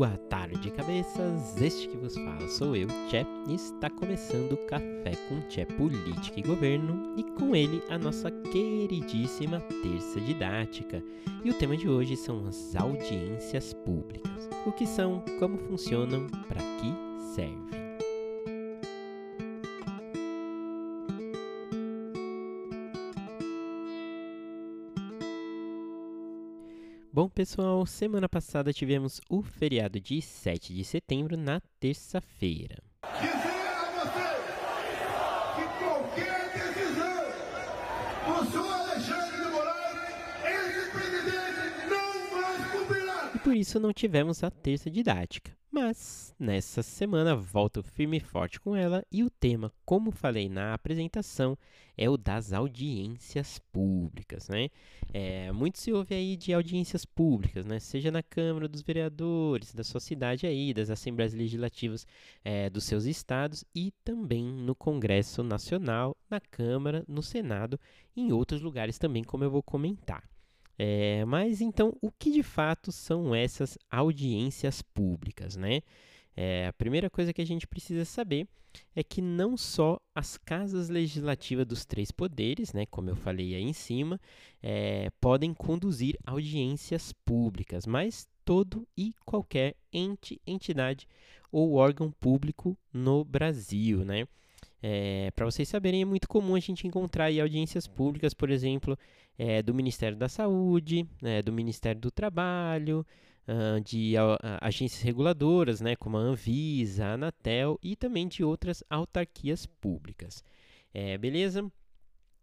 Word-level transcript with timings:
Boa 0.00 0.16
tarde, 0.30 0.70
cabeças! 0.70 1.60
Este 1.60 1.86
que 1.86 1.96
vos 1.98 2.14
fala 2.14 2.48
sou 2.48 2.74
eu, 2.74 2.88
Tché, 3.10 3.26
e 3.46 3.54
está 3.54 3.90
começando 3.90 4.52
o 4.52 4.66
Café 4.66 5.12
com 5.28 5.42
Tché 5.42 5.66
Política 5.66 6.40
e 6.40 6.42
Governo, 6.42 7.12
e 7.18 7.22
com 7.22 7.54
ele 7.54 7.82
a 7.90 7.98
nossa 7.98 8.30
queridíssima 8.30 9.60
Terça 9.60 10.18
Didática. 10.18 11.04
E 11.44 11.50
o 11.50 11.54
tema 11.58 11.76
de 11.76 11.86
hoje 11.86 12.16
são 12.16 12.46
as 12.46 12.74
audiências 12.74 13.74
públicas. 13.74 14.48
O 14.64 14.72
que 14.72 14.86
são, 14.86 15.22
como 15.38 15.58
funcionam, 15.58 16.26
para 16.48 16.62
que 16.78 17.34
servem. 17.34 17.79
Bom, 27.12 27.28
pessoal, 27.28 27.84
semana 27.86 28.28
passada 28.28 28.72
tivemos 28.72 29.20
o 29.28 29.42
feriado 29.42 30.00
de 30.00 30.22
7 30.22 30.72
de 30.72 30.84
setembro 30.84 31.36
na 31.36 31.60
terça-feira. 31.80 32.80
Dizer 33.20 33.66
a 33.66 33.90
você 33.98 34.30
que 35.56 35.66
qualquer 35.82 36.52
decisão 36.52 37.24
do 38.28 38.50
senhor 38.52 38.72
Alexandre 38.72 39.44
de 39.44 39.50
Moraes, 39.50 40.08
esse 40.44 40.90
presidente 40.92 41.88
não 41.90 42.40
mais 42.40 42.70
cumprirá. 42.70 43.32
E 43.34 43.38
por 43.40 43.56
isso 43.56 43.80
não 43.80 43.92
tivemos 43.92 44.44
a 44.44 44.50
terça 44.52 44.88
didática. 44.88 45.59
Mas 45.82 46.34
nessa 46.38 46.82
semana 46.82 47.34
volto 47.34 47.82
firme 47.82 48.18
e 48.18 48.20
forte 48.20 48.60
com 48.60 48.76
ela 48.76 49.02
e 49.10 49.24
o 49.24 49.30
tema, 49.30 49.72
como 49.82 50.10
falei 50.10 50.46
na 50.46 50.74
apresentação, 50.74 51.56
é 51.96 52.08
o 52.08 52.18
das 52.18 52.52
audiências 52.52 53.58
públicas, 53.72 54.46
né? 54.46 54.68
É, 55.10 55.50
muito 55.52 55.78
se 55.78 55.90
ouve 55.90 56.14
aí 56.14 56.36
de 56.36 56.52
audiências 56.52 57.06
públicas, 57.06 57.64
né? 57.64 57.78
Seja 57.78 58.10
na 58.10 58.22
Câmara 58.22 58.68
dos 58.68 58.82
Vereadores, 58.82 59.72
da 59.72 59.82
sua 59.82 60.00
cidade 60.00 60.46
aí, 60.46 60.74
das 60.74 60.90
Assembleias 60.90 61.32
Legislativas 61.32 62.06
é, 62.44 62.68
dos 62.68 62.84
seus 62.84 63.06
estados 63.06 63.64
e 63.74 63.90
também 64.04 64.44
no 64.44 64.74
Congresso 64.74 65.42
Nacional, 65.42 66.14
na 66.28 66.40
Câmara, 66.40 67.02
no 67.08 67.22
Senado 67.22 67.80
e 68.14 68.20
em 68.20 68.32
outros 68.32 68.60
lugares 68.60 68.98
também, 68.98 69.24
como 69.24 69.44
eu 69.44 69.50
vou 69.50 69.62
comentar. 69.62 70.28
É, 70.82 71.26
mas 71.26 71.60
então, 71.60 71.94
o 72.00 72.10
que 72.10 72.30
de 72.30 72.42
fato 72.42 72.90
são 72.90 73.34
essas 73.34 73.76
audiências 73.90 74.80
públicas, 74.80 75.54
né? 75.54 75.82
É, 76.34 76.68
a 76.68 76.72
primeira 76.72 77.10
coisa 77.10 77.34
que 77.34 77.42
a 77.42 77.46
gente 77.46 77.66
precisa 77.66 78.02
saber 78.06 78.48
é 78.96 79.04
que 79.04 79.20
não 79.20 79.58
só 79.58 80.00
as 80.14 80.38
casas 80.38 80.88
legislativas 80.88 81.66
dos 81.66 81.84
três 81.84 82.10
poderes, 82.10 82.72
né, 82.72 82.86
como 82.86 83.10
eu 83.10 83.16
falei 83.16 83.54
aí 83.54 83.62
em 83.62 83.74
cima, 83.74 84.18
é, 84.62 85.10
podem 85.20 85.52
conduzir 85.52 86.16
audiências 86.24 87.12
públicas, 87.26 87.84
mas 87.84 88.26
todo 88.42 88.88
e 88.96 89.12
qualquer 89.26 89.74
ente, 89.92 90.40
entidade 90.46 91.06
ou 91.52 91.74
órgão 91.74 92.10
público 92.10 92.74
no 92.90 93.22
Brasil, 93.22 94.02
né? 94.02 94.26
É, 94.82 95.30
Para 95.32 95.44
vocês 95.44 95.68
saberem, 95.68 96.02
é 96.02 96.04
muito 96.04 96.28
comum 96.28 96.54
a 96.54 96.60
gente 96.60 96.86
encontrar 96.86 97.26
audiências 97.26 97.86
públicas, 97.86 98.32
por 98.32 98.50
exemplo, 98.50 98.98
é, 99.38 99.62
do 99.62 99.74
Ministério 99.74 100.16
da 100.16 100.28
Saúde, 100.28 101.06
né, 101.20 101.42
do 101.42 101.52
Ministério 101.52 102.00
do 102.00 102.10
Trabalho, 102.10 103.06
uh, 103.48 103.80
de 103.80 104.14
uh, 104.16 104.36
agências 104.60 105.02
reguladoras, 105.02 105.80
né, 105.80 105.96
como 105.96 106.16
a 106.16 106.20
Anvisa, 106.20 107.06
a 107.06 107.12
Anatel 107.14 107.78
e 107.82 107.96
também 107.96 108.28
de 108.28 108.44
outras 108.44 108.84
autarquias 108.88 109.66
públicas. 109.66 110.44
É, 110.92 111.16
beleza? 111.16 111.70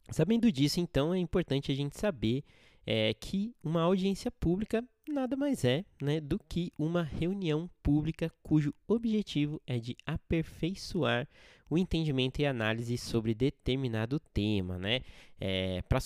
Sabendo 0.10 0.52
disso, 0.52 0.80
então, 0.80 1.14
é 1.14 1.20
importante 1.20 1.72
a 1.72 1.76
gente 1.76 1.98
saber 1.98 2.44
é, 2.88 3.14
que 3.14 3.54
uma 3.62 3.82
audiência 3.82 4.32
pública 4.32 4.82
nada 5.12 5.36
mais 5.36 5.66
é 5.66 5.84
né, 6.02 6.22
do 6.22 6.40
que 6.40 6.72
uma 6.78 7.04
reunião 7.04 7.70
pública 7.84 8.32
cujo 8.42 8.74
objetivo 8.88 9.62
é 9.68 9.78
de 9.78 9.96
aperfeiçoar 10.06 11.28
o 11.70 11.78
entendimento 11.78 12.40
e 12.40 12.46
análise 12.46 12.98
sobre 12.98 13.34
determinado 13.34 14.20
tema, 14.34 14.78
né, 14.78 15.02
é, 15.40 15.82
para 15.82 16.00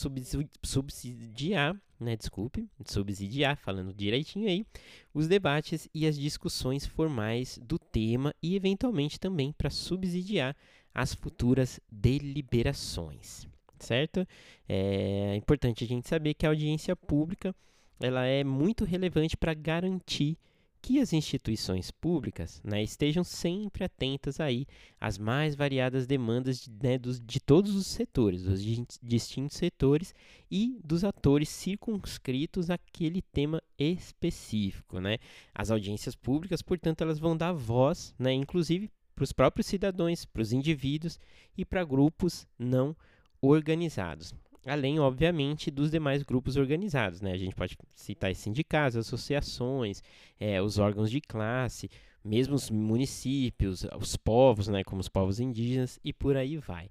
subsidiar, 0.63 1.79
né, 1.99 2.15
desculpe, 2.15 2.67
subsidiar, 2.83 3.57
falando 3.57 3.93
direitinho 3.93 4.47
aí, 4.47 4.65
os 5.13 5.27
debates 5.27 5.87
e 5.93 6.07
as 6.07 6.17
discussões 6.17 6.87
formais 6.87 7.59
do 7.61 7.77
tema 7.77 8.33
e 8.41 8.55
eventualmente 8.55 9.19
também 9.19 9.51
para 9.51 9.69
subsidiar 9.69 10.55
as 10.93 11.13
futuras 11.13 11.79
deliberações 11.91 13.50
certo? 13.83 14.27
É 14.67 15.35
importante 15.35 15.83
a 15.83 15.87
gente 15.87 16.07
saber 16.07 16.33
que 16.33 16.45
a 16.45 16.49
audiência 16.49 16.95
pública 16.95 17.55
ela 17.99 18.25
é 18.25 18.43
muito 18.43 18.83
relevante 18.83 19.37
para 19.37 19.53
garantir 19.53 20.37
que 20.81 20.99
as 20.99 21.13
instituições 21.13 21.91
públicas 21.91 22.59
né, 22.63 22.81
estejam 22.81 23.23
sempre 23.23 23.83
atentas 23.83 24.39
aí 24.39 24.65
às 24.99 25.17
mais 25.17 25.53
variadas 25.53 26.07
demandas 26.07 26.61
de, 26.61 26.71
né, 26.81 26.97
dos, 26.97 27.21
de 27.21 27.39
todos 27.39 27.75
os 27.75 27.85
setores, 27.85 28.43
dos 28.43 28.61
distintos 29.01 29.57
setores 29.57 30.15
e 30.49 30.79
dos 30.83 31.03
atores 31.03 31.49
circunscritos 31.49 32.71
àquele 32.71 33.21
tema 33.21 33.61
específico. 33.77 34.99
Né? 34.99 35.19
As 35.53 35.69
audiências 35.69 36.15
públicas, 36.15 36.63
portanto, 36.63 37.01
elas 37.01 37.19
vão 37.19 37.37
dar 37.37 37.53
voz, 37.53 38.15
né, 38.17 38.33
inclusive 38.33 38.89
para 39.13 39.23
os 39.23 39.31
próprios 39.31 39.67
cidadãos, 39.67 40.25
para 40.25 40.41
os 40.41 40.51
indivíduos 40.51 41.19
e 41.55 41.63
para 41.63 41.83
grupos 41.83 42.47
não 42.57 42.95
organizados. 43.41 44.33
Além, 44.65 44.99
obviamente, 44.99 45.71
dos 45.71 45.89
demais 45.89 46.21
grupos 46.21 46.55
organizados. 46.55 47.19
Né? 47.19 47.31
A 47.31 47.37
gente 47.37 47.55
pode 47.55 47.75
citar 47.95 48.33
sindicatos, 48.35 48.95
associações, 48.95 50.03
é, 50.39 50.61
os 50.61 50.77
órgãos 50.77 51.09
de 51.09 51.19
classe, 51.19 51.89
mesmo 52.23 52.53
os 52.53 52.69
municípios, 52.69 53.85
os 53.99 54.15
povos, 54.15 54.67
né, 54.67 54.83
como 54.83 55.01
os 55.01 55.09
povos 55.09 55.39
indígenas, 55.39 55.99
e 56.03 56.13
por 56.13 56.37
aí 56.37 56.57
vai. 56.57 56.89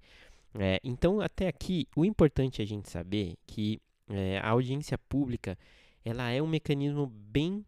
É, 0.55 0.81
então, 0.83 1.21
até 1.21 1.47
aqui, 1.47 1.87
o 1.95 2.05
importante 2.05 2.61
é 2.61 2.65
a 2.65 2.67
gente 2.67 2.91
saber 2.91 3.37
que 3.47 3.81
é, 4.09 4.39
a 4.39 4.49
audiência 4.49 4.99
pública 4.99 5.57
ela 6.05 6.29
é 6.31 6.43
um 6.43 6.47
mecanismo 6.47 7.07
bem, 7.07 7.65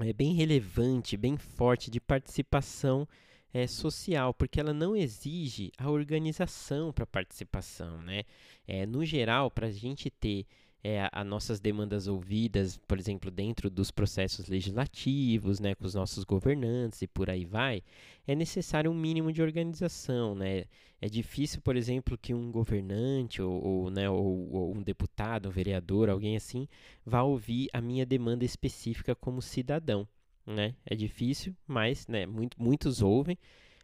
é, 0.00 0.12
bem 0.12 0.34
relevante, 0.34 1.16
bem 1.16 1.36
forte 1.36 1.90
de 1.90 2.00
participação 2.00 3.06
é, 3.54 3.68
social, 3.68 4.34
porque 4.34 4.58
ela 4.58 4.74
não 4.74 4.96
exige 4.96 5.70
a 5.78 5.88
organização 5.88 6.92
para 6.92 7.06
participação. 7.06 8.02
Né? 8.02 8.24
É, 8.66 8.84
no 8.84 9.04
geral, 9.04 9.48
para 9.48 9.68
a 9.68 9.70
gente 9.70 10.10
ter 10.10 10.44
é, 10.82 11.08
as 11.12 11.24
nossas 11.24 11.60
demandas 11.60 12.08
ouvidas, 12.08 12.76
por 12.76 12.98
exemplo, 12.98 13.30
dentro 13.30 13.70
dos 13.70 13.92
processos 13.92 14.48
legislativos, 14.48 15.60
né, 15.60 15.74
com 15.74 15.86
os 15.86 15.94
nossos 15.94 16.24
governantes 16.24 17.00
e 17.00 17.06
por 17.06 17.30
aí 17.30 17.44
vai, 17.44 17.82
é 18.26 18.34
necessário 18.34 18.90
um 18.90 18.94
mínimo 18.94 19.32
de 19.32 19.40
organização. 19.40 20.34
Né? 20.34 20.64
É 21.00 21.08
difícil, 21.08 21.60
por 21.62 21.76
exemplo, 21.76 22.18
que 22.18 22.34
um 22.34 22.50
governante 22.50 23.40
ou, 23.40 23.64
ou, 23.64 23.90
né, 23.90 24.10
ou, 24.10 24.52
ou 24.52 24.74
um 24.76 24.82
deputado, 24.82 25.48
um 25.48 25.52
vereador, 25.52 26.10
alguém 26.10 26.36
assim, 26.36 26.66
vá 27.06 27.22
ouvir 27.22 27.68
a 27.72 27.80
minha 27.80 28.04
demanda 28.04 28.44
específica 28.44 29.14
como 29.14 29.40
cidadão 29.40 30.08
né? 30.46 30.74
É 30.84 30.94
difícil, 30.94 31.54
mas 31.66 32.06
né, 32.06 32.26
muito, 32.26 32.60
muitos 32.60 33.02
ouvem, 33.02 33.38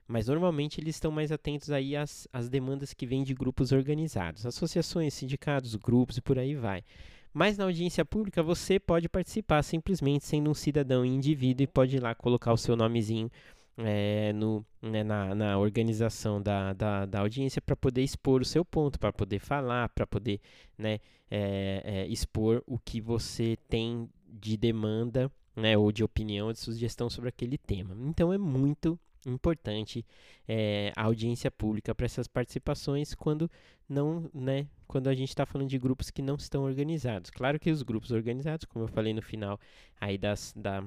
mas 0.06 0.26
normalmente 0.26 0.80
eles 0.80 0.96
estão 0.96 1.10
mais 1.10 1.30
atentos 1.30 1.70
aí 1.70 1.96
às, 1.96 2.26
às 2.32 2.48
demandas 2.48 2.92
que 2.92 3.06
vêm 3.06 3.22
de 3.22 3.34
grupos 3.34 3.72
organizados, 3.72 4.44
associações, 4.44 5.14
sindicatos, 5.14 5.74
grupos 5.76 6.16
e 6.16 6.20
por 6.20 6.38
aí 6.38 6.54
vai. 6.54 6.82
Mas 7.32 7.56
na 7.56 7.64
audiência 7.64 8.04
pública 8.04 8.42
você 8.42 8.78
pode 8.80 9.08
participar 9.08 9.62
simplesmente 9.62 10.24
sendo 10.24 10.50
um 10.50 10.54
cidadão 10.54 11.04
indivíduo 11.04 11.62
e 11.62 11.66
pode 11.66 11.96
ir 11.96 12.00
lá 12.00 12.14
colocar 12.14 12.52
o 12.52 12.56
seu 12.56 12.74
nomezinho 12.74 13.30
é, 13.78 14.32
no, 14.32 14.66
né, 14.82 15.04
na, 15.04 15.34
na, 15.34 15.58
organização 15.58 16.42
da, 16.42 16.72
da, 16.72 17.06
da 17.06 17.20
audiência 17.20 17.62
para 17.62 17.76
poder 17.76 18.02
expor 18.02 18.42
o 18.42 18.44
seu 18.44 18.64
ponto, 18.64 18.98
para 18.98 19.12
poder 19.12 19.38
falar, 19.38 19.88
para 19.90 20.06
poder 20.06 20.40
né, 20.76 20.98
é, 21.30 21.82
é, 21.84 22.06
expor 22.08 22.62
o 22.66 22.78
que 22.78 23.00
você 23.00 23.56
tem 23.68 24.08
de 24.28 24.56
demanda 24.56 25.30
né, 25.54 25.76
ou 25.76 25.90
de 25.92 26.04
opinião, 26.04 26.52
de 26.52 26.58
sugestão 26.58 27.10
sobre 27.10 27.28
aquele 27.28 27.58
tema. 27.58 27.96
Então 28.00 28.32
é 28.32 28.38
muito 28.38 28.98
importante 29.26 30.04
é, 30.48 30.92
a 30.96 31.04
audiência 31.04 31.50
pública 31.50 31.94
para 31.94 32.06
essas 32.06 32.26
participações 32.26 33.14
quando 33.14 33.50
não, 33.88 34.30
né, 34.32 34.66
quando 34.86 35.08
a 35.08 35.14
gente 35.14 35.28
está 35.28 35.44
falando 35.44 35.68
de 35.68 35.78
grupos 35.78 36.10
que 36.10 36.22
não 36.22 36.36
estão 36.36 36.62
organizados. 36.62 37.30
Claro 37.30 37.58
que 37.58 37.70
os 37.70 37.82
grupos 37.82 38.10
organizados, 38.10 38.64
como 38.64 38.84
eu 38.84 38.88
falei 38.88 39.12
no 39.12 39.22
final 39.22 39.58
aí 40.00 40.16
das, 40.16 40.54
da, 40.56 40.80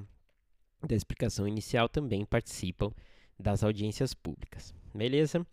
da 0.82 0.94
explicação 0.94 1.46
inicial, 1.46 1.88
também 1.88 2.24
participam 2.24 2.90
das 3.38 3.62
audiências 3.62 4.14
públicas. 4.14 4.74
Beleza? 4.94 5.46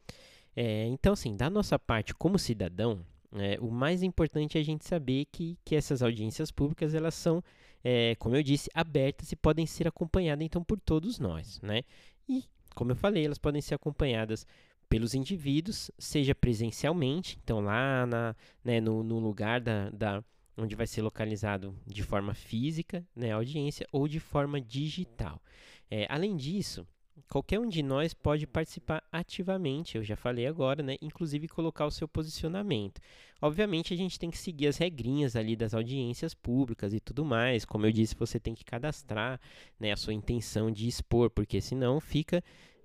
É, 0.56 0.86
então, 0.88 1.14
assim, 1.14 1.36
da 1.36 1.50
nossa 1.50 1.80
parte 1.80 2.14
como 2.14 2.38
cidadão, 2.38 3.06
é, 3.34 3.58
o 3.62 3.72
mais 3.72 4.04
importante 4.04 4.58
é 4.58 4.62
a 4.62 4.64
gente 4.64 4.86
saber 4.86 5.26
que, 5.32 5.58
que 5.64 5.76
essas 5.76 6.02
audiências 6.02 6.52
públicas 6.52 6.94
elas 6.94 7.16
são, 7.16 7.44
é, 7.84 8.16
como 8.16 8.36
eu 8.36 8.44
disse, 8.44 8.70
abertas 8.74 9.32
e 9.32 9.36
podem 9.36 9.66
ser 9.66 9.88
acompanhadas 9.88 10.46
então 10.46 10.64
por 10.64 10.80
todos 10.80 11.20
nós, 11.20 11.60
né? 11.62 11.84
E 12.28 12.44
como 12.76 12.92
eu 12.92 12.96
falei, 12.96 13.26
elas 13.26 13.38
podem 13.38 13.62
ser 13.62 13.76
acompanhadas 13.76 14.46
pelos 14.90 15.14
indivíduos, 15.14 15.90
seja 15.98 16.36
presencialmente, 16.36 17.40
então 17.44 17.62
lá 17.62 18.06
na, 18.06 18.36
né, 18.64 18.82
no, 18.82 19.04
no 19.04 19.20
lugar 19.20 19.62
da, 19.62 19.90
da, 19.90 20.24
onde 20.58 20.76
vai 20.76 20.86
ser 20.86 21.02
localizado 21.02 21.74
de 21.88 22.04
forma 22.04 22.34
física, 22.34 23.06
né, 23.16 23.32
a 23.32 23.36
audiência, 23.36 23.88
ou 23.92 24.08
de 24.08 24.20
forma 24.20 24.60
digital. 24.60 25.42
É, 25.90 26.06
além 26.10 26.36
disso, 26.36 26.86
qualquer 27.28 27.60
um 27.60 27.68
de 27.68 27.82
nós 27.82 28.14
pode 28.14 28.46
participar 28.46 29.04
ativamente, 29.12 29.98
eu 29.98 30.04
já 30.04 30.16
falei 30.16 30.48
agora, 30.48 30.84
né, 30.84 30.96
inclusive 31.02 31.48
colocar 31.48 31.86
o 31.86 31.92
seu 31.92 32.08
posicionamento. 32.08 33.00
Obviamente, 33.42 33.94
a 33.94 33.98
gente 33.98 34.20
tem 34.20 34.30
que 34.30 34.38
seguir 34.38 34.68
as 34.68 34.78
regrinhas 34.78 35.36
ali 35.36 35.56
das 35.56 35.74
audiências 35.74 36.34
públicas 36.34 36.94
e 36.94 37.00
tudo 37.00 37.26
mais. 37.26 37.66
Como 37.66 37.86
eu 37.86 37.92
disse, 37.92 38.16
você 38.16 38.40
tem 38.40 38.54
que 38.54 38.64
cadastrar 38.64 39.40
né, 39.80 39.92
a 39.92 39.98
sua 39.98 40.14
intenção 40.14 40.70
de 40.72 40.88
expor, 40.88 41.30
porque 41.30 41.60
senão 41.62 42.00
fica 42.00 42.44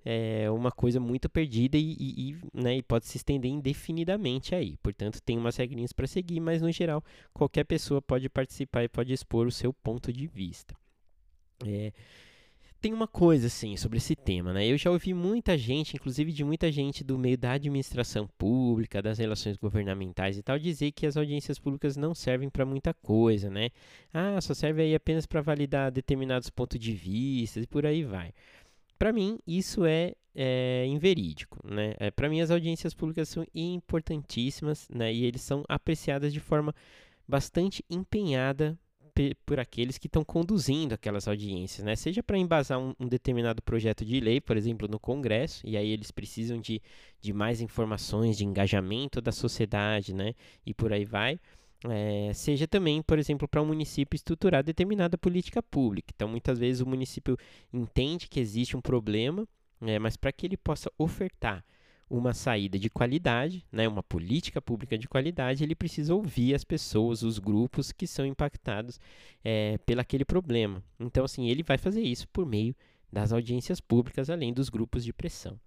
é 0.09 0.49
uma 0.49 0.71
coisa 0.71 1.01
muito 1.01 1.27
perdida 1.27 1.77
e, 1.77 1.97
e, 1.99 2.29
e, 2.29 2.37
né, 2.53 2.77
e, 2.77 2.81
pode 2.81 3.05
se 3.05 3.17
estender 3.17 3.51
indefinidamente 3.51 4.55
aí. 4.55 4.77
Portanto, 4.77 5.21
tem 5.21 5.37
umas 5.37 5.57
regrinhas 5.57 5.91
para 5.91 6.07
seguir, 6.07 6.39
mas 6.39 6.61
no 6.61 6.71
geral, 6.71 7.03
qualquer 7.33 7.65
pessoa 7.65 8.01
pode 8.01 8.29
participar 8.29 8.85
e 8.85 8.87
pode 8.87 9.11
expor 9.11 9.45
o 9.45 9.51
seu 9.51 9.73
ponto 9.73 10.13
de 10.13 10.25
vista. 10.25 10.73
É, 11.65 11.91
tem 12.87 12.93
uma 12.93 13.05
coisa 13.07 13.47
assim 13.47 13.75
sobre 13.75 13.97
esse 13.97 14.15
tema, 14.15 14.53
né? 14.53 14.65
Eu 14.65 14.77
já 14.77 14.89
ouvi 14.89 15.13
muita 15.13 15.57
gente, 15.57 15.97
inclusive 15.97 16.31
de 16.31 16.41
muita 16.41 16.71
gente 16.71 17.03
do 17.03 17.17
meio 17.17 17.37
da 17.37 17.51
administração 17.51 18.29
pública, 18.37 19.01
das 19.01 19.17
relações 19.17 19.57
governamentais 19.57 20.37
e 20.37 20.41
tal, 20.41 20.57
dizer 20.57 20.93
que 20.93 21.05
as 21.05 21.17
audiências 21.17 21.59
públicas 21.59 21.97
não 21.97 22.15
servem 22.15 22.49
para 22.49 22.65
muita 22.65 22.93
coisa, 22.93 23.49
né? 23.49 23.71
Ah, 24.13 24.39
só 24.39 24.53
serve 24.53 24.83
aí 24.83 24.95
apenas 24.95 25.25
para 25.25 25.41
validar 25.41 25.91
determinados 25.91 26.49
pontos 26.49 26.79
de 26.79 26.93
vista 26.93 27.59
e 27.59 27.67
por 27.67 27.85
aí 27.85 28.05
vai. 28.05 28.31
Para 28.97 29.11
mim, 29.11 29.37
isso 29.45 29.83
é, 29.83 30.13
é 30.33 30.85
inverídico. 30.85 31.59
Né? 31.67 31.93
É, 31.99 32.09
Para 32.09 32.29
mim, 32.29 32.39
as 32.39 32.51
audiências 32.51 32.93
públicas 32.93 33.27
são 33.27 33.45
importantíssimas 33.53 34.87
né? 34.87 35.13
e 35.13 35.25
eles 35.25 35.41
são 35.41 35.65
apreciadas 35.67 36.31
de 36.31 36.39
forma 36.39 36.73
bastante 37.27 37.83
empenhada 37.89 38.79
por 39.45 39.59
aqueles 39.59 39.97
que 39.97 40.07
estão 40.07 40.23
conduzindo 40.23 40.93
aquelas 40.93 41.27
audiências, 41.27 41.85
né? 41.85 41.95
Seja 41.95 42.23
para 42.23 42.37
embasar 42.37 42.79
um, 42.79 42.93
um, 42.99 43.07
determinado 43.07 43.61
projeto 43.61 44.05
de 44.05 44.19
lei, 44.19 44.41
por 44.41 44.57
exemplo, 44.57 44.87
no 44.87 44.99
Congresso, 44.99 45.65
e 45.67 45.77
aí 45.77 45.89
eles 45.89 46.11
precisam 46.11 46.59
de, 46.59 46.81
de 47.19 47.33
mais 47.33 47.61
informações, 47.61 48.37
de 48.37 48.45
engajamento 48.45 49.21
da 49.21 49.31
sociedade, 49.31 50.13
né? 50.13 50.33
E 50.65 50.73
por 50.73 50.91
aí 50.93 51.05
vai 51.05 51.39
é, 51.85 52.31
seja 52.33 52.67
também, 52.67 53.01
por 53.01 53.19
exemplo, 53.19 53.47
para 53.47 53.61
um 53.61 53.65
município 53.65 54.15
estruturar 54.15 54.63
determinada 54.63 55.17
política 55.17 55.61
pública. 55.61 56.11
Então, 56.15 56.27
muitas 56.27 56.57
vezes 56.57 56.81
o 56.81 56.87
município 56.87 57.37
entende 57.71 58.27
que 58.27 58.39
existe 58.39 58.75
um 58.75 58.81
problema, 58.81 59.47
é, 59.81 59.99
mas 59.99 60.17
para 60.17 60.31
que 60.31 60.45
ele 60.45 60.57
possa 60.57 60.91
ofertar 60.97 61.63
uma 62.09 62.33
saída 62.33 62.79
de 62.79 62.89
qualidade, 62.89 63.65
né, 63.71 63.87
uma 63.87 64.01
política 64.01 64.61
pública 64.61 64.97
de 64.97 65.07
qualidade, 65.07 65.63
ele 65.63 65.75
precisa 65.75 66.15
ouvir 66.15 66.55
as 66.55 66.63
pessoas, 66.63 67.21
os 67.21 67.37
grupos 67.37 67.91
que 67.91 68.07
são 68.07 68.25
impactados 68.25 68.99
é, 69.43 69.77
pelo 69.79 70.01
aquele 70.01 70.23
problema. 70.23 70.81
Então, 70.99 71.25
assim, 71.25 71.49
ele 71.49 71.63
vai 71.63 71.77
fazer 71.77 72.01
isso 72.01 72.27
por 72.29 72.45
meio 72.45 72.75
das 73.11 73.31
audiências 73.31 73.81
públicas, 73.81 74.29
além 74.29 74.53
dos 74.53 74.69
grupos 74.69 75.03
de 75.03 75.11
pressão. 75.11 75.59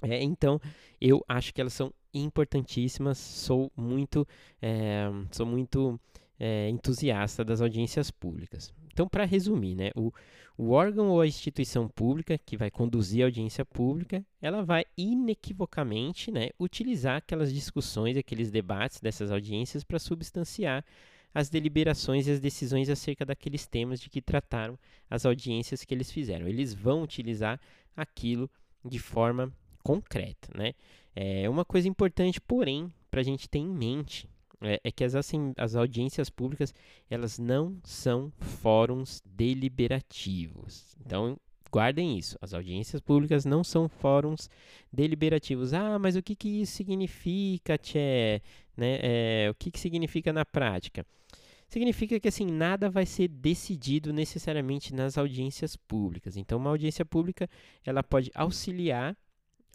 É, 0.00 0.22
então, 0.22 0.60
eu 1.00 1.24
acho 1.28 1.52
que 1.52 1.60
elas 1.60 1.72
são 1.72 1.92
importantíssimas. 2.14 3.18
Sou 3.18 3.70
muito, 3.76 4.26
é, 4.62 5.08
sou 5.30 5.44
muito 5.44 6.00
é, 6.38 6.68
entusiasta 6.68 7.44
das 7.44 7.60
audiências 7.60 8.10
públicas. 8.10 8.72
Então, 8.98 9.08
para 9.08 9.24
resumir, 9.24 9.76
né, 9.76 9.90
o, 9.94 10.12
o 10.56 10.70
órgão 10.70 11.08
ou 11.10 11.20
a 11.20 11.26
instituição 11.26 11.86
pública 11.86 12.36
que 12.36 12.56
vai 12.56 12.68
conduzir 12.68 13.22
a 13.22 13.26
audiência 13.26 13.64
pública, 13.64 14.26
ela 14.42 14.64
vai 14.64 14.84
inequivocamente 14.96 16.32
né, 16.32 16.48
utilizar 16.58 17.18
aquelas 17.18 17.54
discussões, 17.54 18.16
aqueles 18.16 18.50
debates 18.50 18.98
dessas 18.98 19.30
audiências 19.30 19.84
para 19.84 20.00
substanciar 20.00 20.84
as 21.32 21.48
deliberações 21.48 22.26
e 22.26 22.32
as 22.32 22.40
decisões 22.40 22.90
acerca 22.90 23.24
daqueles 23.24 23.68
temas 23.68 24.00
de 24.00 24.10
que 24.10 24.20
trataram 24.20 24.76
as 25.08 25.24
audiências 25.24 25.84
que 25.84 25.94
eles 25.94 26.10
fizeram. 26.10 26.48
Eles 26.48 26.74
vão 26.74 27.04
utilizar 27.04 27.60
aquilo 27.96 28.50
de 28.84 28.98
forma 28.98 29.52
concreta, 29.84 30.50
né? 30.56 30.74
É 31.14 31.48
uma 31.48 31.64
coisa 31.64 31.86
importante, 31.86 32.40
porém, 32.40 32.92
para 33.12 33.20
a 33.20 33.24
gente 33.24 33.48
ter 33.48 33.60
em 33.60 33.68
mente 33.68 34.28
é, 34.60 34.80
é 34.82 34.90
que 34.90 35.04
as, 35.04 35.14
assim, 35.14 35.52
as 35.56 35.74
audiências 35.74 36.28
públicas 36.30 36.74
elas 37.08 37.38
não 37.38 37.78
são 37.84 38.32
fóruns 38.38 39.22
deliberativos. 39.24 40.96
Então, 41.04 41.38
guardem 41.70 42.18
isso. 42.18 42.36
As 42.40 42.54
audiências 42.54 43.00
públicas 43.00 43.44
não 43.44 43.62
são 43.62 43.88
fóruns 43.88 44.50
deliberativos. 44.92 45.72
Ah, 45.72 45.98
mas 45.98 46.16
o 46.16 46.22
que, 46.22 46.34
que 46.34 46.62
isso 46.62 46.72
significa, 46.72 47.78
Tchê? 47.78 48.42
Né? 48.76 48.98
É, 49.02 49.48
o 49.50 49.54
que, 49.54 49.70
que 49.70 49.78
significa 49.78 50.32
na 50.32 50.44
prática? 50.44 51.06
Significa 51.68 52.18
que 52.18 52.28
assim 52.28 52.46
nada 52.46 52.88
vai 52.88 53.04
ser 53.04 53.28
decidido 53.28 54.10
necessariamente 54.12 54.94
nas 54.94 55.18
audiências 55.18 55.76
públicas. 55.76 56.36
Então, 56.36 56.58
uma 56.58 56.70
audiência 56.70 57.04
pública 57.04 57.48
ela 57.84 58.02
pode 58.02 58.30
auxiliar 58.34 59.14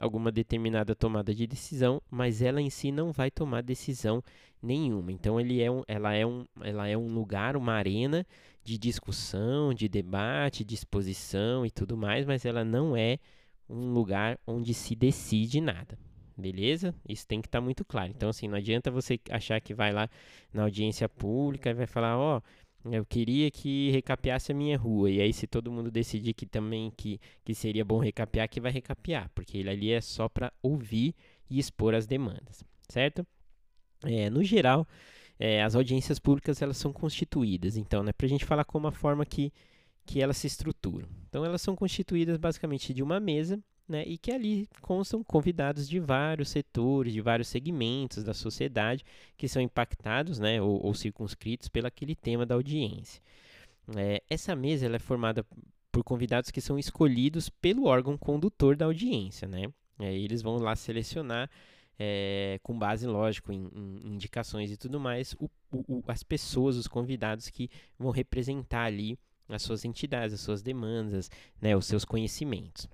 alguma 0.04 0.32
determinada 0.32 0.94
tomada 0.94 1.34
de 1.34 1.48
decisão, 1.48 2.02
mas 2.12 2.42
ela 2.42 2.62
em 2.62 2.70
si 2.70 2.92
não 2.92 3.12
vai 3.12 3.32
tomar 3.32 3.62
decisão 3.62 4.24
nenhuma. 4.62 5.12
Então 5.12 5.40
ele 5.40 5.62
é 5.62 5.72
um, 5.72 5.84
ela, 5.88 6.14
é 6.14 6.26
um, 6.26 6.46
ela 6.62 6.88
é 6.88 6.98
um 6.98 7.14
lugar, 7.14 7.56
uma 7.56 7.74
arena 7.74 8.26
de 8.64 8.78
discussão, 8.78 9.74
de 9.74 9.88
debate, 9.88 10.64
de 10.64 10.76
exposição 10.76 11.66
e 11.66 11.72
tudo 11.72 11.98
mais, 11.98 12.26
mas 12.26 12.46
ela 12.46 12.64
não 12.64 12.96
é 12.96 13.18
um 13.70 13.94
lugar 13.94 14.40
onde 14.46 14.74
se 14.74 14.96
decide 14.96 15.60
nada. 15.60 15.98
Beleza? 16.36 16.96
Isso 17.08 17.28
tem 17.28 17.42
que 17.42 17.48
estar 17.48 17.60
tá 17.60 17.64
muito 17.64 17.86
claro. 17.86 18.12
Então, 18.16 18.30
assim, 18.30 18.48
não 18.48 18.58
adianta 18.58 18.90
você 18.90 19.20
achar 19.30 19.62
que 19.62 19.74
vai 19.74 19.92
lá 19.92 20.10
na 20.52 20.64
audiência 20.64 21.08
pública 21.08 21.70
e 21.70 21.74
vai 21.74 21.86
falar, 21.86 22.18
ó, 22.18 22.38
oh, 22.38 22.42
eu 22.86 23.06
queria 23.06 23.50
que 23.50 23.92
recapeasse 23.92 24.52
a 24.52 24.56
minha 24.56 24.78
rua. 24.78 25.10
E 25.10 25.22
aí, 25.22 25.32
se 25.32 25.48
todo 25.48 25.72
mundo 25.72 25.90
decidir 25.90 26.34
que 26.34 26.46
também 26.46 26.92
que, 26.96 27.20
que 27.44 27.56
seria 27.56 27.86
bom 27.86 28.00
recapear, 28.00 28.50
que 28.50 28.60
vai 28.60 28.72
recapear. 28.72 29.30
Porque 29.34 29.58
ele 29.58 29.70
ali 29.70 29.92
é 29.92 30.02
só 30.02 30.28
para 30.28 30.52
ouvir 30.62 31.16
e 31.50 31.60
expor 31.60 31.94
as 31.96 32.06
demandas, 32.06 32.64
certo? 32.90 33.26
É, 34.04 34.30
no 34.30 34.44
geral, 34.44 34.88
é, 35.40 35.64
as 35.64 35.76
audiências 35.76 36.20
públicas 36.20 36.62
elas 36.62 36.78
são 36.78 36.92
constituídas. 36.92 37.78
Então, 37.78 38.04
né, 38.04 38.12
para 38.12 38.26
a 38.26 38.30
gente 38.30 38.46
falar 38.46 38.66
como 38.66 38.88
a 38.88 38.92
forma 38.92 39.26
que, 39.26 39.54
que 40.06 40.22
elas 40.22 40.38
se 40.38 40.48
estruturam. 40.48 41.08
Então, 41.30 41.46
elas 41.46 41.62
são 41.62 41.76
constituídas 41.76 42.38
basicamente 42.38 42.94
de 42.94 43.02
uma 43.02 43.20
mesa 43.20 43.64
né, 43.94 44.04
e 44.08 44.18
que 44.18 44.32
ali 44.32 44.68
constam 44.82 45.24
convidados 45.24 45.88
de 45.88 46.00
vários 46.00 46.50
setores, 46.50 47.14
de 47.14 47.22
vários 47.22 47.48
segmentos 47.48 48.24
da 48.24 48.34
sociedade 48.34 49.06
que 49.38 49.48
são 49.48 49.62
impactados 49.62 50.40
né, 50.40 50.60
ou, 50.60 50.84
ou 50.84 50.96
circunscritos 50.96 51.70
pelo 51.70 51.86
aquele 51.86 52.16
tema 52.16 52.44
da 52.44 52.56
audiência. 52.56 53.22
É, 53.96 54.24
essa 54.28 54.56
mesa 54.56 54.88
ela 54.88 54.96
é 54.96 55.00
formada 55.00 55.46
por 55.92 56.04
convidados 56.04 56.50
que 56.50 56.60
são 56.60 56.80
escolhidos 56.80 57.50
pelo 57.50 57.86
órgão 57.86 58.18
condutor 58.18 58.76
da 58.76 58.86
audiência. 58.86 59.48
Né? 59.48 59.72
É, 60.00 60.12
eles 60.12 60.42
vão 60.42 60.58
lá 60.58 60.76
selecionar, 60.76 61.48
é, 62.00 62.60
com 62.64 62.76
base, 62.76 63.06
lógico, 63.06 63.54
em, 63.54 63.70
em, 63.76 64.14
indicações 64.16 64.72
e 64.72 64.78
tudo 64.78 65.00
mais, 65.00 65.36
o, 65.40 65.48
o, 65.72 66.04
as 66.08 66.24
pessoas, 66.24 66.78
os 66.78 66.88
convidados 66.88 67.48
que 67.48 67.70
vão 68.00 68.10
representar 68.10 68.86
ali 68.86 69.20
as 69.48 69.62
suas 69.62 69.86
entidades, 69.86 70.34
as 70.34 70.42
suas 70.42 70.64
demandas, 70.64 71.30
né, 71.62 71.78
os 71.78 71.86
seus 71.86 72.04
conhecimentos. 72.04 72.88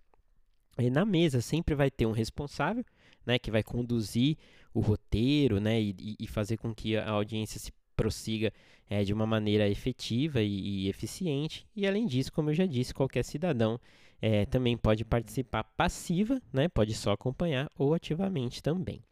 E 0.79 0.89
na 0.89 1.05
mesa 1.05 1.41
sempre 1.41 1.75
vai 1.75 1.91
ter 1.91 2.05
um 2.05 2.12
responsável, 2.12 2.86
né, 3.25 3.38
que 3.38 3.51
vai 3.51 3.63
conduzir 3.63 4.38
o 4.74 4.79
roteiro, 4.79 5.59
né, 5.59 5.81
e, 5.81 6.15
e 6.19 6.27
fazer 6.27 6.57
com 6.57 6.74
que 6.74 6.95
a 6.95 7.09
audiência 7.09 7.59
se 7.59 7.71
prossiga 7.95 8.53
é, 8.89 9.03
de 9.03 9.13
uma 9.13 9.25
maneira 9.25 9.67
efetiva 9.67 10.41
e, 10.41 10.86
e, 10.86 10.89
eficiente. 10.89 11.67
E 11.75 11.86
além 11.86 12.05
disso, 12.05 12.31
como 12.31 12.50
eu 12.50 12.53
já 12.53 12.65
disse, 12.65 12.93
qualquer 12.93 13.24
cidadão 13.24 13.79
é, 14.21 14.45
também 14.45 14.77
pode 14.77 15.03
participar 15.03 15.63
passiva, 15.63 16.41
né, 16.51 16.67
pode 16.69 16.93
só 16.93 17.12
acompanhar 17.12 17.69
ou 17.77 17.93
ativamente 17.93 18.63
também. 18.63 19.03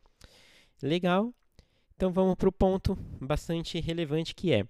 Legal? 0.81 1.33
Então 1.95 2.12
vamos 2.12 2.36
para 2.36 2.50
o 2.50 2.51
ponto 2.51 2.95
bastante 3.19 3.79
relevante 3.79 4.33
que 4.33 4.53
é, 4.53 4.65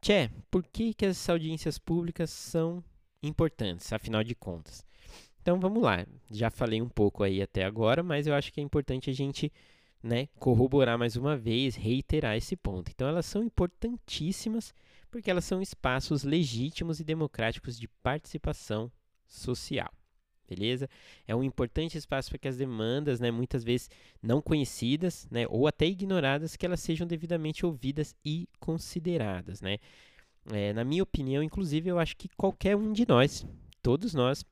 Tchê, 0.00 0.30
por 0.50 0.64
que, 0.64 0.94
que 0.94 1.06
as 1.06 1.28
audiências 1.28 1.78
públicas 1.78 2.30
são 2.30 2.82
importantes, 3.22 3.92
afinal 3.92 4.22
de 4.22 4.34
contas? 4.34 4.84
Então 5.46 5.60
vamos 5.60 5.80
lá. 5.80 6.04
Já 6.28 6.50
falei 6.50 6.82
um 6.82 6.88
pouco 6.88 7.22
aí 7.22 7.40
até 7.40 7.62
agora, 7.62 8.02
mas 8.02 8.26
eu 8.26 8.34
acho 8.34 8.52
que 8.52 8.58
é 8.58 8.62
importante 8.64 9.08
a 9.10 9.12
gente 9.12 9.52
né, 10.02 10.26
corroborar 10.40 10.98
mais 10.98 11.14
uma 11.14 11.36
vez, 11.36 11.76
reiterar 11.76 12.36
esse 12.36 12.56
ponto. 12.56 12.90
Então 12.90 13.06
elas 13.06 13.26
são 13.26 13.44
importantíssimas 13.44 14.74
porque 15.08 15.30
elas 15.30 15.44
são 15.44 15.62
espaços 15.62 16.24
legítimos 16.24 16.98
e 16.98 17.04
democráticos 17.04 17.78
de 17.78 17.86
participação 17.86 18.90
social. 19.24 19.88
Beleza? 20.48 20.90
É 21.28 21.36
um 21.36 21.44
importante 21.44 21.96
espaço 21.96 22.28
para 22.28 22.40
que 22.40 22.48
as 22.48 22.56
demandas, 22.56 23.20
né, 23.20 23.30
muitas 23.30 23.62
vezes 23.62 23.88
não 24.20 24.42
conhecidas, 24.42 25.28
né, 25.30 25.46
ou 25.48 25.68
até 25.68 25.86
ignoradas, 25.86 26.56
que 26.56 26.66
elas 26.66 26.80
sejam 26.80 27.06
devidamente 27.06 27.64
ouvidas 27.64 28.16
e 28.24 28.48
consideradas, 28.58 29.60
né? 29.60 29.78
É, 30.52 30.72
na 30.72 30.82
minha 30.82 31.04
opinião, 31.04 31.40
inclusive, 31.40 31.88
eu 31.88 32.00
acho 32.00 32.16
que 32.16 32.28
qualquer 32.36 32.74
um 32.74 32.92
de 32.92 33.06
nós, 33.06 33.46
todos 33.80 34.12
nós, 34.12 34.44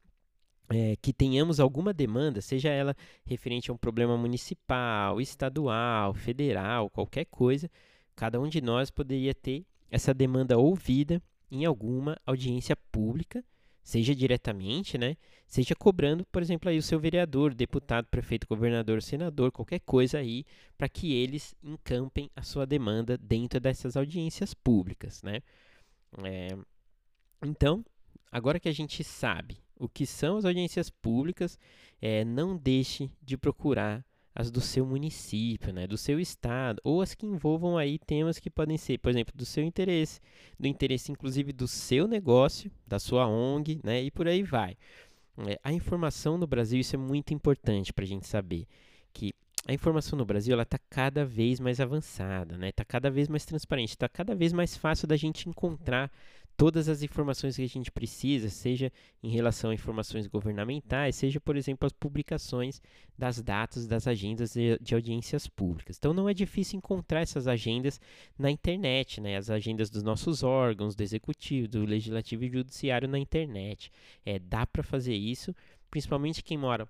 é, 0.68 0.96
que 0.96 1.12
tenhamos 1.12 1.60
alguma 1.60 1.92
demanda, 1.92 2.40
seja 2.40 2.70
ela 2.70 2.96
referente 3.24 3.70
a 3.70 3.74
um 3.74 3.76
problema 3.76 4.16
municipal, 4.16 5.20
estadual, 5.20 6.14
federal, 6.14 6.88
qualquer 6.90 7.26
coisa, 7.26 7.70
cada 8.16 8.40
um 8.40 8.48
de 8.48 8.60
nós 8.60 8.90
poderia 8.90 9.34
ter 9.34 9.64
essa 9.90 10.14
demanda 10.14 10.58
ouvida 10.58 11.22
em 11.50 11.64
alguma 11.64 12.16
audiência 12.26 12.76
pública, 12.90 13.44
seja 13.82 14.14
diretamente, 14.14 14.96
né? 14.96 15.16
Seja 15.46 15.74
cobrando, 15.74 16.24
por 16.32 16.40
exemplo, 16.40 16.70
aí 16.70 16.78
o 16.78 16.82
seu 16.82 16.98
vereador, 16.98 17.54
deputado, 17.54 18.06
prefeito, 18.06 18.46
governador, 18.48 19.02
senador, 19.02 19.52
qualquer 19.52 19.80
coisa 19.80 20.18
aí, 20.18 20.44
para 20.76 20.88
que 20.88 21.12
eles 21.12 21.54
encampem 21.62 22.30
a 22.34 22.42
sua 22.42 22.66
demanda 22.66 23.18
dentro 23.18 23.60
dessas 23.60 23.96
audiências 23.96 24.54
públicas, 24.54 25.22
né? 25.22 25.42
É, 26.24 26.56
então, 27.44 27.84
agora 28.32 28.58
que 28.58 28.68
a 28.68 28.72
gente 28.72 29.04
sabe 29.04 29.63
o 29.78 29.88
que 29.88 30.06
são 30.06 30.36
as 30.36 30.44
audiências 30.44 30.90
públicas, 30.90 31.58
é, 32.00 32.24
não 32.24 32.56
deixe 32.56 33.10
de 33.22 33.36
procurar 33.36 34.04
as 34.34 34.50
do 34.50 34.60
seu 34.60 34.84
município, 34.84 35.72
né, 35.72 35.86
do 35.86 35.96
seu 35.96 36.18
estado, 36.18 36.80
ou 36.82 37.00
as 37.00 37.14
que 37.14 37.24
envolvam 37.24 37.78
aí 37.78 37.98
temas 37.98 38.40
que 38.40 38.50
podem 38.50 38.76
ser, 38.76 38.98
por 38.98 39.10
exemplo, 39.10 39.32
do 39.36 39.46
seu 39.46 39.62
interesse, 39.62 40.20
do 40.58 40.66
interesse 40.66 41.12
inclusive 41.12 41.52
do 41.52 41.68
seu 41.68 42.08
negócio, 42.08 42.70
da 42.86 42.98
sua 42.98 43.28
ONG, 43.28 43.80
né, 43.84 44.02
e 44.02 44.10
por 44.10 44.26
aí 44.26 44.42
vai. 44.42 44.76
É, 45.46 45.58
a 45.62 45.72
informação 45.72 46.36
no 46.36 46.46
Brasil, 46.46 46.80
isso 46.80 46.96
é 46.96 46.98
muito 46.98 47.32
importante 47.32 47.92
para 47.92 48.04
a 48.04 48.08
gente 48.08 48.26
saber, 48.26 48.66
que 49.12 49.32
a 49.66 49.72
informação 49.72 50.18
no 50.18 50.24
Brasil 50.24 50.60
está 50.60 50.78
cada 50.90 51.24
vez 51.24 51.58
mais 51.58 51.80
avançada, 51.80 52.58
né? 52.58 52.68
Está 52.68 52.84
cada 52.84 53.10
vez 53.10 53.28
mais 53.28 53.46
transparente, 53.46 53.90
está 53.90 54.08
cada 54.08 54.34
vez 54.34 54.52
mais 54.52 54.76
fácil 54.76 55.08
da 55.08 55.16
gente 55.16 55.48
encontrar 55.48 56.12
todas 56.56 56.88
as 56.88 57.02
informações 57.02 57.56
que 57.56 57.62
a 57.62 57.68
gente 57.68 57.90
precisa, 57.90 58.48
seja 58.48 58.92
em 59.22 59.28
relação 59.28 59.70
a 59.70 59.74
informações 59.74 60.26
governamentais, 60.26 61.16
seja, 61.16 61.40
por 61.40 61.56
exemplo, 61.56 61.86
as 61.86 61.92
publicações 61.92 62.80
das 63.18 63.42
datas 63.42 63.86
das 63.86 64.06
agendas 64.06 64.54
de, 64.54 64.78
de, 64.80 64.94
audiências 64.94 65.48
públicas. 65.48 65.96
Então, 65.98 66.14
não 66.14 66.28
é 66.28 66.34
difícil 66.34 66.78
encontrar 66.78 67.20
essas 67.20 67.46
agendas 67.46 68.00
na 68.38 68.50
internet, 68.50 69.20
né? 69.20 69.36
as 69.36 69.50
agendas 69.50 69.90
dos 69.90 70.02
nossos 70.02 70.42
órgãos, 70.42 70.94
do 70.94 71.02
executivo, 71.02 71.68
do 71.68 71.84
legislativo 71.84 72.44
e 72.44 72.50
judiciário 72.50 73.08
na 73.08 73.18
internet. 73.18 73.90
É, 74.24 74.38
dá 74.38 74.66
para 74.66 74.82
fazer 74.82 75.14
isso, 75.14 75.54
principalmente 75.90 76.42
quem 76.42 76.56
mora 76.56 76.88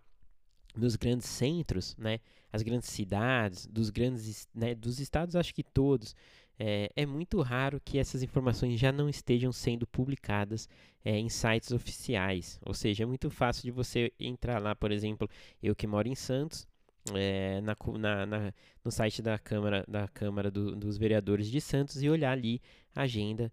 nos 0.77 0.97
grandes 0.97 1.29
centros, 1.29 1.97
né? 1.97 2.21
as 2.53 2.63
grandes 2.63 2.91
cidades, 2.91 3.67
dos 3.67 3.91
grandes, 3.91 4.47
né? 4.55 4.75
dos 4.75 5.01
estados, 5.01 5.37
acho 5.37 5.55
que 5.55 5.63
todos 5.63 6.15
é, 6.59 6.91
é, 6.95 7.07
muito 7.07 7.41
raro 7.41 7.81
que 7.85 7.99
essas 7.99 8.23
informações 8.23 8.79
já 8.79 8.93
não 8.93 9.09
estejam 9.09 9.53
sendo 9.53 9.87
publicadas 9.87 10.69
é, 11.05 11.19
em 11.19 11.29
sites 11.29 11.73
oficiais. 11.73 12.61
Ou 12.65 12.75
seja, 12.75 13.03
é 13.03 13.07
muito 13.07 13.31
fácil 13.31 13.63
de 13.63 13.71
você 13.71 14.13
entrar 14.19 14.61
lá, 14.61 14.75
por 14.75 14.93
exemplo, 14.93 15.29
eu 15.63 15.75
que 15.75 15.87
moro 15.87 16.09
em 16.09 16.15
Santos, 16.15 16.67
é, 17.15 17.61
na, 17.61 17.77
na, 17.99 18.27
na, 18.27 18.55
no 18.85 18.91
site 18.91 19.21
da 19.21 19.39
Câmara, 19.39 19.85
da 19.87 20.09
Câmara 20.09 20.51
do, 20.51 20.75
dos 20.75 20.97
Vereadores 20.97 21.51
de 21.51 21.61
Santos 21.61 22.03
e 22.03 22.09
olhar 22.09 22.33
ali 22.33 22.61
a 22.95 23.03
agenda 23.03 23.53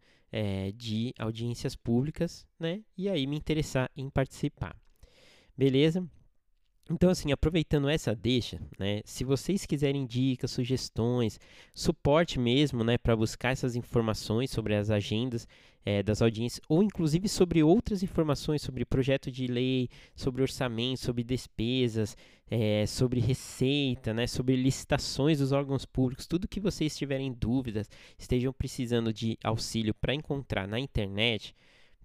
de 0.78 1.14
audiências 1.20 1.76
públicas, 1.76 2.48
né? 2.58 2.82
E 2.98 3.10
aí 3.10 3.28
me 3.28 3.36
interessar 3.36 3.92
em 3.98 4.10
participar. 4.10 4.74
Beleza? 5.58 6.08
Então, 6.90 7.10
assim, 7.10 7.32
aproveitando 7.32 7.88
essa 7.88 8.16
deixa, 8.16 8.60
né, 8.78 9.02
se 9.06 9.24
vocês 9.24 9.66
quiserem 9.66 10.06
dicas, 10.06 10.52
sugestões, 10.52 11.40
suporte 11.74 12.40
mesmo, 12.40 12.84
né, 12.84 12.98
para 12.98 13.16
buscar 13.16 13.52
essas 13.52 13.76
informações 13.76 14.52
sobre 14.52 14.76
as 14.76 14.90
agendas 14.90 15.48
é, 15.86 16.04
das 16.04 16.22
audiências, 16.22 16.62
ou 16.68 16.84
inclusive 16.84 17.28
sobre 17.30 17.64
outras 17.64 18.04
informações 18.04 18.62
sobre 18.62 18.86
projeto 18.86 19.32
de 19.32 19.48
lei, 19.48 19.90
sobre 20.16 20.42
orçamento, 20.42 21.00
sobre 21.00 21.24
despesas, 21.24 22.16
é, 22.50 22.86
sobre 22.86 23.20
receita, 23.20 24.14
né, 24.14 24.28
sobre 24.28 24.56
licitações 24.56 25.40
dos 25.40 25.52
órgãos 25.52 25.86
públicos, 25.86 26.28
tudo 26.28 26.48
que 26.48 26.60
vocês 26.60 26.98
tiverem 26.98 27.32
dúvidas, 27.32 27.90
estejam 28.18 28.52
precisando 28.52 29.14
de 29.14 29.38
auxílio 29.44 29.94
para 29.94 30.14
encontrar 30.14 30.68
na 30.68 30.80
internet, 30.80 31.56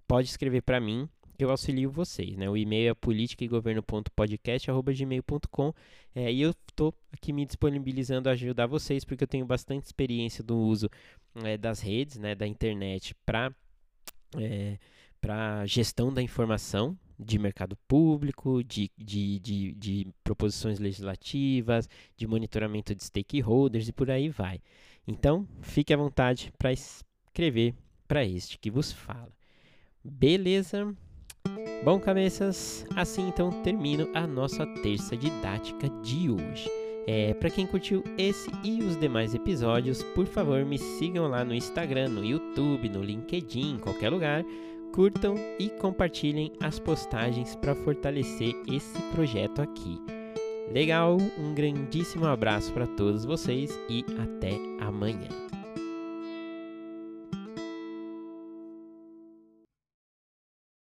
pode 0.06 0.28
escrever 0.28 0.62
para 0.62 0.80
mim 0.80 1.08
eu 1.44 1.50
auxilio 1.50 1.90
vocês, 1.90 2.36
né? 2.36 2.48
O 2.48 2.56
e-mail 2.56 2.90
é 2.90 2.94
politicaegoverno.podcast@gmail.com 2.94 5.72
é, 6.14 6.32
e 6.32 6.42
eu 6.42 6.50
estou 6.50 6.94
aqui 7.12 7.32
me 7.32 7.44
disponibilizando 7.44 8.28
a 8.28 8.32
ajudar 8.32 8.66
vocês 8.66 9.04
porque 9.04 9.24
eu 9.24 9.28
tenho 9.28 9.46
bastante 9.46 9.84
experiência 9.84 10.44
do 10.44 10.56
uso 10.56 10.88
é, 11.44 11.56
das 11.56 11.80
redes, 11.80 12.18
né, 12.18 12.34
da 12.34 12.46
internet 12.46 13.14
para 13.24 13.52
é, 14.38 14.78
para 15.20 15.64
gestão 15.66 16.12
da 16.12 16.22
informação 16.22 16.96
de 17.18 17.38
mercado 17.38 17.76
público, 17.88 18.62
de, 18.62 18.90
de, 18.96 19.38
de, 19.40 19.72
de 19.72 20.06
proposições 20.22 20.78
legislativas, 20.78 21.88
de 22.16 22.26
monitoramento 22.26 22.94
de 22.94 23.02
stakeholders 23.02 23.88
e 23.88 23.92
por 23.92 24.10
aí 24.10 24.28
vai. 24.28 24.60
Então, 25.06 25.48
fique 25.62 25.94
à 25.94 25.96
vontade 25.96 26.52
para 26.58 26.72
escrever 26.72 27.74
para 28.06 28.24
este 28.24 28.58
que 28.58 28.70
vos 28.70 28.92
fala. 28.92 29.32
Beleza? 30.04 30.94
Bom, 31.84 32.00
cabeças, 32.00 32.84
assim 32.96 33.28
então 33.28 33.50
termino 33.62 34.08
a 34.12 34.26
nossa 34.26 34.66
terça 34.82 35.16
didática 35.16 35.88
de 36.02 36.30
hoje. 36.30 36.68
É, 37.06 37.32
para 37.34 37.50
quem 37.50 37.66
curtiu 37.66 38.02
esse 38.18 38.50
e 38.64 38.82
os 38.82 38.96
demais 38.96 39.34
episódios, 39.34 40.02
por 40.02 40.26
favor 40.26 40.64
me 40.64 40.76
sigam 40.76 41.28
lá 41.28 41.44
no 41.44 41.54
Instagram, 41.54 42.08
no 42.08 42.24
YouTube, 42.24 42.88
no 42.88 43.02
LinkedIn, 43.02 43.74
em 43.74 43.78
qualquer 43.78 44.10
lugar. 44.10 44.44
Curtam 44.92 45.34
e 45.58 45.68
compartilhem 45.68 46.52
as 46.60 46.78
postagens 46.78 47.54
para 47.54 47.74
fortalecer 47.74 48.54
esse 48.66 49.00
projeto 49.12 49.62
aqui. 49.62 50.00
Legal, 50.72 51.16
um 51.38 51.54
grandíssimo 51.54 52.26
abraço 52.26 52.72
para 52.72 52.86
todos 52.86 53.24
vocês 53.24 53.78
e 53.88 54.04
até 54.18 54.58
amanhã. 54.84 55.28